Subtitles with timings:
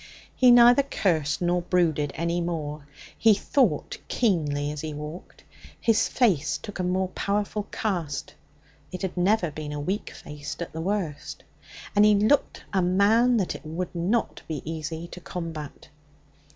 [0.35, 2.87] He neither cursed nor brooded any more.
[3.15, 5.43] He thought keenly as he walked.
[5.79, 8.33] His face took a more powerful cast
[8.91, 11.43] it had never been a weak face at the worst
[11.95, 15.89] and he looked a man that it would not be easy to combat.